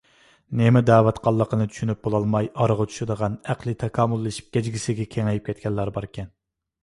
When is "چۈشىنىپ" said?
1.73-1.99